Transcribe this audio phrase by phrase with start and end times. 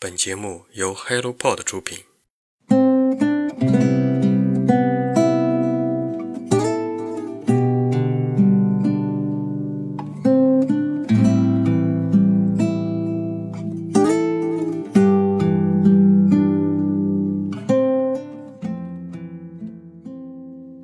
[0.00, 1.98] 本节目由 HelloPod 出品。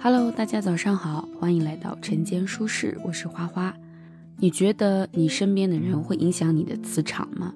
[0.01, 3.77] Hello，大家早上好，欢迎来到晨间舒适，我是花花。
[4.39, 7.55] 你觉得你身边的人会影响你的磁场吗？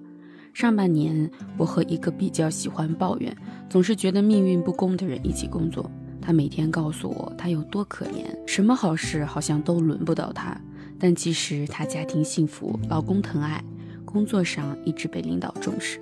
[0.58, 3.32] 上半年，我和一个比较喜欢抱怨、
[3.70, 5.88] 总是觉得命运不公的人一起工作。
[6.20, 10.60] 他每天告诉我他有多可怜，什么好事好像都轮不到他。
[10.98, 13.62] 但其实他家庭幸福，老公疼爱，
[14.04, 16.00] 工作上一直被领导重视。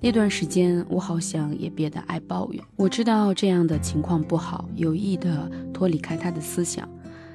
[0.00, 2.62] 那段时间，我好像也变得爱抱怨。
[2.76, 6.88] 我知道这样的情况不好，有意的脱离开他的思想，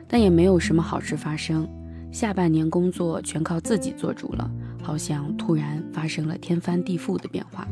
[0.07, 1.67] 但也没有什么好事发生。
[2.13, 4.49] 下半年工作全靠自己做主了。
[4.81, 7.67] 好像突然发生了天翻地覆的变化，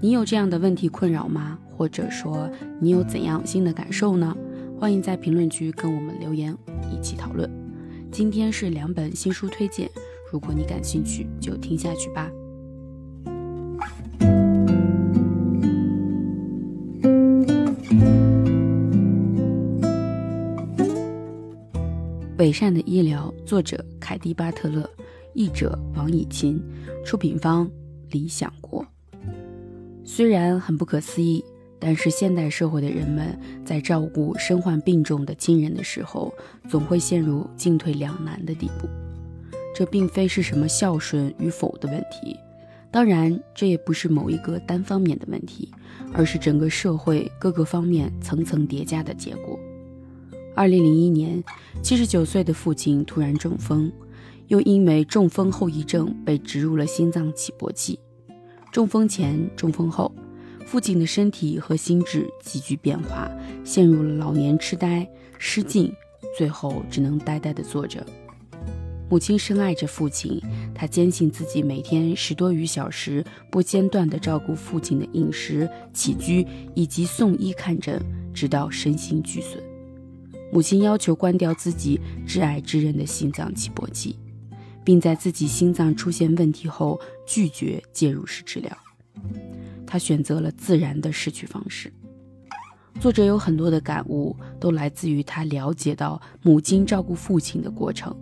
[0.00, 1.58] 你有这样的问题困扰吗？
[1.76, 4.36] 或者说你有怎样新的感受呢？
[4.78, 6.56] 欢迎在评论区跟我们留言，
[6.92, 7.50] 一起讨论。
[8.10, 9.90] 今天是两本新书推荐，
[10.32, 12.30] 如果你感兴趣，就听下去吧。
[22.38, 24.88] 伪善的医疗，作者凯蒂·巴特勒。
[25.34, 26.62] 译者王以勤，
[27.04, 27.70] 出品方
[28.10, 28.84] 理想国。
[30.04, 31.44] 虽然很不可思议，
[31.78, 36.32] 但是现代社会的人们在照顾身患病重的亲人的时候，
[36.68, 38.88] 总会陷入进退两难的地步。
[39.74, 42.36] 这并非是什么孝顺与否的问题，
[42.90, 45.70] 当然，这也不是某一个单方面的问题，
[46.12, 49.56] 而是整个社会各个方面层层叠加的结果。
[50.56, 51.44] 二零零一年，
[51.82, 53.92] 七十九岁的父亲突然中风。
[54.48, 57.98] 又因为中风后遗症被植入了心脏起搏器。
[58.72, 60.14] 中风前、中风后，
[60.66, 63.30] 父亲的身体和心智急剧变化，
[63.64, 65.92] 陷入了老年痴呆、失禁，
[66.36, 68.04] 最后只能呆呆地坐着。
[69.10, 70.38] 母亲深爱着父亲，
[70.74, 77.98] 她坚信自己每天十多余小时不间断地照顾父亲的饮食起居以及送医看诊，
[78.34, 79.62] 直到身心俱损。
[80.52, 84.14] 母亲要求关掉自己挚爱之人的心脏起搏器。
[84.88, 88.74] 并在自己心脏出现问题后拒绝介入式治疗，
[89.86, 91.92] 他选择了自然的逝去方式。
[92.98, 98.16] 作者有很多的感悟，都来自于他了解到母亲照顾父亲的过程。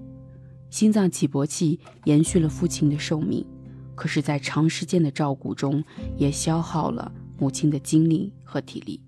[0.69, 3.47] 心脏起搏器延续了父亲的寿命，
[3.95, 5.85] 可是，在长时间的照顾中，
[6.17, 9.01] 也消耗了母亲的精力和体力。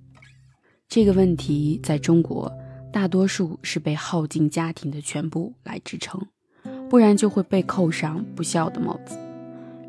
[0.88, 2.52] 这个问题在中国，
[2.92, 6.24] 大多数是被耗尽家庭的全部来支撑。
[6.88, 9.16] 不然就会被扣上不孝的帽子。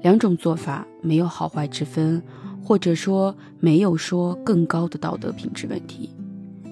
[0.02, 2.22] 两种做法没有好坏之分，
[2.64, 6.09] 或者说没有说更高的道德品质问题。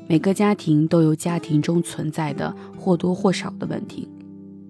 [0.08, 4.08] 每个家庭都有家庭中存在的或多或少的问题。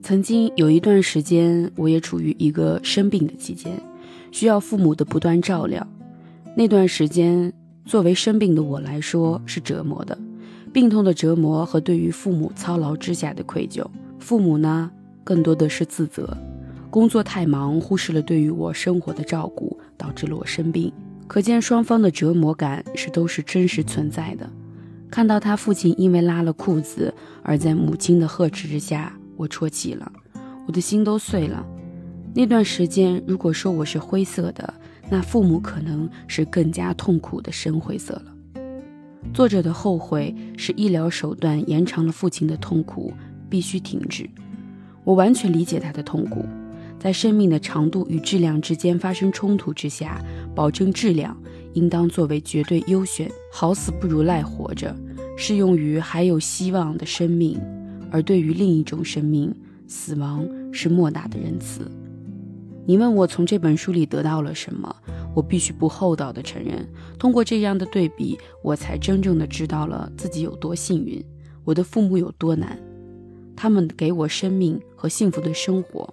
[0.01, 3.79] 曾经有一段时间，我也处于一个生病的期间，
[4.31, 5.85] 需要父母的不断照料。
[6.55, 7.53] 那段时间，
[7.85, 10.17] 作为生病的我来说是折磨的，
[10.73, 13.85] 病痛的折磨和对于父母操劳之下的愧疚。
[14.17, 14.89] 父母呢？
[15.27, 16.37] 更多的是自责，
[16.89, 20.89] 工作太忙，忽视了对于我生活的照顾，导致了我生病。
[21.27, 24.49] 可见双方的折磨感是都是真实存在的。
[25.11, 30.09] 看到他父亲因为拉了裤子，而在母亲的呵斥之下，我啜泣了，
[30.65, 31.61] 我的心都碎了。
[32.33, 34.73] 那段时间，如果说我是灰色的，
[35.09, 38.33] 那父母可能是更加痛苦的深灰色了。
[39.33, 43.11] 作者的后悔是医疗手段延长了父亲的痛苦，
[43.49, 44.29] 必须停止。
[45.07, 46.45] 我完全理解他的痛苦，
[46.99, 50.21] 在生命的长度与质量之间发生冲突之下，
[50.53, 51.41] 保证质量
[51.75, 53.31] 应当作为绝对优选。
[53.49, 54.93] 好死不如赖活着，
[55.37, 57.57] 适用于还有希望的生命，
[58.11, 59.55] 而对于另一种生命，
[59.87, 61.89] 死亡是莫大的仁慈。
[62.85, 64.93] 你问我从这本书里得到了什么？
[65.33, 66.85] 我必须不厚道的承认，
[67.17, 71.23] 通过这样的对比，我才真正的知道了自己有多幸运，
[71.63, 72.77] 我的父母有多难。
[73.57, 76.07] 他们给我生命和幸福的生活，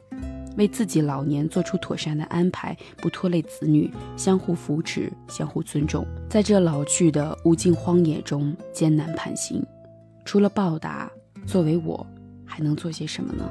[0.57, 9.63] 为自己老年做出妥善的安排，不拖累子女，相互扶持，相互尊重，在这老去的无尽荒野中艰难攀行。
[10.25, 11.13] 除了报答，
[11.47, 12.05] 作为我
[12.47, 13.45] 还能做些什么呢？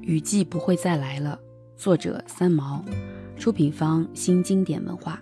[0.00, 1.38] 雨季不会再来了。
[1.76, 2.82] 作者三毛。
[3.42, 5.20] 出品方新经典文化。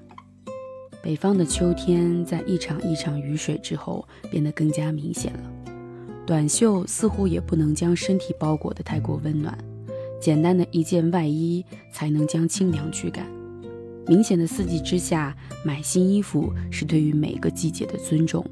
[1.02, 5.40] 北方的秋天，在一场一场雨水之后，变得更加明显了。
[6.26, 9.56] 短袖似乎也不能将身体包裹得太过温暖，
[10.20, 11.64] 简单的一件外衣
[11.94, 13.26] 才能将清凉驱赶。
[14.06, 15.34] 明显的四季之下，
[15.64, 18.44] 买新衣服是对于每个季节的尊重。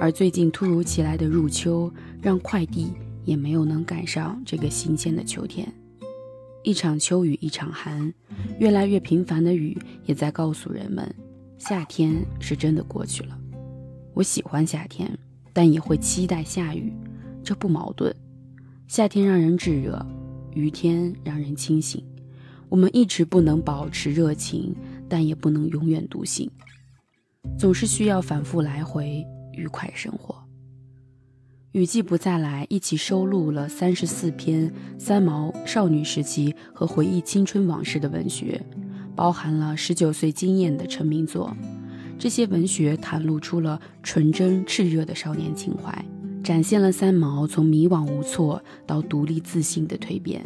[0.00, 1.92] 而最近突如其来的入秋，
[2.22, 2.94] 让快递
[3.26, 5.70] 也没有能赶上这个新鲜的秋天。
[6.68, 8.12] 一场秋雨一场寒，
[8.58, 9.74] 越来越频繁的雨
[10.04, 11.14] 也在告诉人们，
[11.56, 13.38] 夏天是真的过去了。
[14.12, 15.10] 我喜欢夏天。
[15.54, 16.92] 但也会期待下雨，
[17.42, 18.14] 这不矛盾。
[18.86, 20.06] 夏天让人炙热，
[20.54, 22.04] 雨天让人清醒。
[22.68, 24.76] 我们一直不能保持热情，
[25.08, 26.48] 但也不能永远独行，
[27.58, 30.37] 总是需要反复来回，愉快生活。
[31.72, 38.58] 雨季不再来，一起收录了三十四篇三毛少女时期和回忆青春往事的文学，
[39.14, 41.54] 包含了十九岁惊艳的成名作。
[42.18, 46.02] 这些文学袒露出了纯真炽热的少年情怀，
[46.42, 50.44] 展现了三毛从迷惘无措到独立自信的蜕变。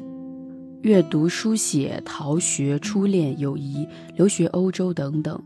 [0.82, 3.86] 阅读、书写、逃学、初恋、友谊、
[4.16, 5.40] 留学欧洲等等，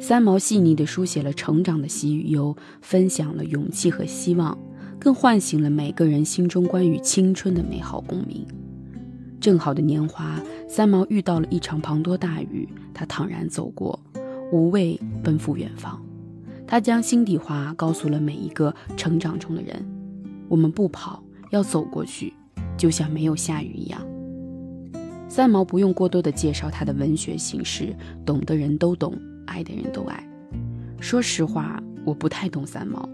[0.00, 4.58] 三毛细腻地书写了成长的喜与忧，分享了勇气和希望，
[5.02, 8.46] 更唤醒了每个人心中关于青春的美好共鸣。
[9.40, 13.98] 正好的年华，三毛遇到了一场滂沱大雨，他坦然走过。
[14.52, 16.00] 无畏奔赴远方，
[16.68, 19.84] 他将心底话告诉了每一个成长中的人：
[20.48, 21.20] 我们不跑，
[21.50, 22.32] 要走过去，
[22.76, 24.00] 就像没有下雨一样。
[25.26, 27.92] 三毛不用过多的介绍他的文学形式，
[28.24, 29.18] 懂的人都懂，
[29.48, 30.24] 爱的人都爱。
[31.00, 33.08] 说实话，我不太懂三毛，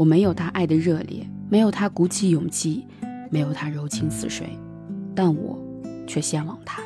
[0.00, 2.86] 我没有他爱的热烈，没有他鼓起勇气，
[3.28, 4.48] 没有他柔情似水，
[5.14, 5.62] 但我
[6.06, 6.82] 却向往他。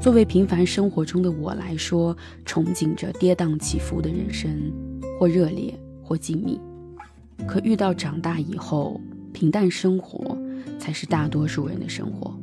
[0.00, 4.50] 作为平凡生活中的我来说，憧憬着跌宕起伏的人生，
[5.16, 6.58] 或热烈，或静谧。
[7.46, 9.00] 可遇到长大以后，
[9.32, 10.36] 平淡生活
[10.76, 12.36] 才是大多数人的生活。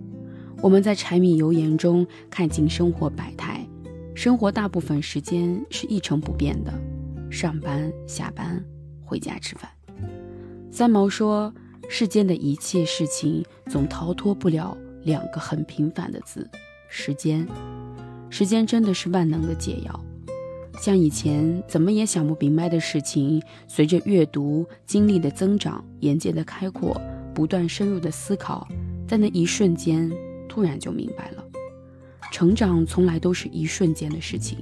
[0.61, 3.67] 我们在柴米油盐中看尽生活百态，
[4.15, 6.73] 生活大部分时间是一成不变的：
[7.29, 8.63] 上班、下班、
[9.05, 9.69] 回家吃饭。
[10.71, 11.53] 三毛说
[11.87, 16.49] ：“世间的一切事情，总逃脱不了两个很平凡的字。”
[16.89, 17.47] 时间，
[18.29, 19.99] 时间真的是万能的解药。
[20.81, 26.99] 像以前怎么也想不明白的事情，随着阅读、经历的增长、眼界的开阔、
[27.33, 28.67] 不断深入的思考，
[29.07, 30.11] 在那一瞬间
[30.49, 31.43] 突然就明白了。
[32.31, 34.57] 成长从来都是一瞬间的事情。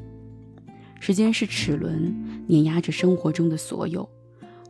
[0.99, 4.07] 时间是齿轮，碾压着生活中的所有。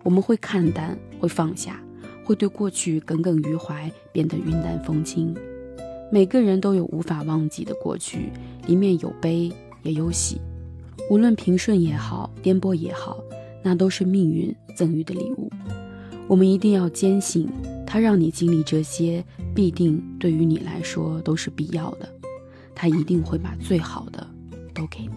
[0.03, 1.81] 我们会看淡，会放下，
[2.23, 5.33] 会对过去耿耿于怀，变得云淡风轻。
[6.11, 8.29] 每个人都有无法忘记的过去，
[8.67, 9.51] 里面有悲
[9.81, 10.39] 也有喜，
[11.09, 13.17] 无论平顺也好，颠簸也好，
[13.63, 15.50] 那都是命运赠予的礼物。
[16.27, 17.49] 我们一定要坚信，
[17.85, 19.23] 他让你经历这些，
[19.56, 22.07] 必定对于你来说都是必要的。
[22.75, 24.27] 他一定会把最好的
[24.73, 25.11] 都给你。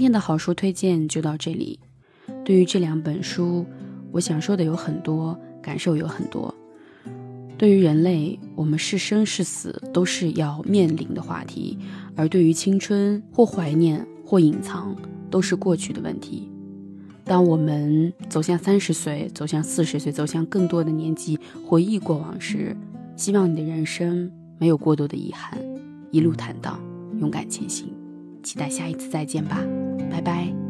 [0.00, 1.78] 今天的好书推荐就到这里。
[2.42, 3.66] 对于这两本书，
[4.12, 6.54] 我想说的有很多，感受有很多。
[7.58, 11.76] 对于人类，我们是生是死都是要面临的话题；
[12.16, 14.96] 而对于青春，或怀念，或隐藏，
[15.30, 16.50] 都是过去的问题。
[17.22, 22.74] 当我们走向三十岁，走向四十岁，走向更多的年纪，回忆过往时，
[23.16, 25.58] 希望你的人生没有过多的遗憾，
[26.10, 26.80] 一路坦荡，
[27.20, 27.92] 勇敢前行。
[28.42, 29.62] 期待下一次再见吧，
[30.08, 30.69] 拜拜。